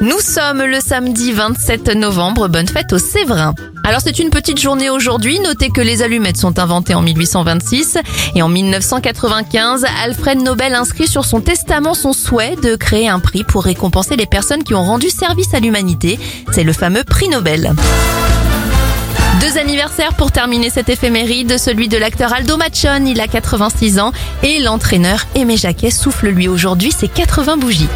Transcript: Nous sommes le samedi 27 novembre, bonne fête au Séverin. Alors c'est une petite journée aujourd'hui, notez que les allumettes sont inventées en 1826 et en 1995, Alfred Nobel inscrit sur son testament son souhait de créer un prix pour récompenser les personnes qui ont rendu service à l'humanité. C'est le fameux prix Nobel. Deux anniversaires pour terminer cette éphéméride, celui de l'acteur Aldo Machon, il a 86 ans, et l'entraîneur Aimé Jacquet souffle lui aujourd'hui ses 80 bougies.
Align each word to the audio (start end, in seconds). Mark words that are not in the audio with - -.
Nous 0.00 0.20
sommes 0.20 0.62
le 0.62 0.78
samedi 0.80 1.32
27 1.32 1.96
novembre, 1.96 2.46
bonne 2.46 2.68
fête 2.68 2.92
au 2.92 2.98
Séverin. 2.98 3.56
Alors 3.82 4.00
c'est 4.00 4.20
une 4.20 4.30
petite 4.30 4.60
journée 4.60 4.90
aujourd'hui, 4.90 5.40
notez 5.40 5.70
que 5.70 5.80
les 5.80 6.02
allumettes 6.02 6.36
sont 6.36 6.60
inventées 6.60 6.94
en 6.94 7.02
1826 7.02 7.98
et 8.36 8.42
en 8.42 8.48
1995, 8.48 9.84
Alfred 10.04 10.40
Nobel 10.40 10.76
inscrit 10.76 11.08
sur 11.08 11.24
son 11.24 11.40
testament 11.40 11.94
son 11.94 12.12
souhait 12.12 12.54
de 12.54 12.76
créer 12.76 13.08
un 13.08 13.18
prix 13.18 13.42
pour 13.42 13.64
récompenser 13.64 14.14
les 14.14 14.26
personnes 14.26 14.62
qui 14.62 14.74
ont 14.74 14.84
rendu 14.84 15.10
service 15.10 15.52
à 15.52 15.58
l'humanité. 15.58 16.20
C'est 16.52 16.64
le 16.64 16.72
fameux 16.72 17.02
prix 17.02 17.28
Nobel. 17.28 17.72
Deux 19.40 19.58
anniversaires 19.58 20.14
pour 20.14 20.30
terminer 20.30 20.70
cette 20.70 20.88
éphéméride, 20.88 21.58
celui 21.58 21.88
de 21.88 21.96
l'acteur 21.96 22.32
Aldo 22.32 22.56
Machon, 22.56 23.04
il 23.04 23.20
a 23.20 23.26
86 23.26 23.98
ans, 23.98 24.12
et 24.44 24.60
l'entraîneur 24.60 25.26
Aimé 25.34 25.56
Jacquet 25.56 25.90
souffle 25.90 26.28
lui 26.28 26.46
aujourd'hui 26.46 26.92
ses 26.92 27.08
80 27.08 27.56
bougies. 27.56 27.88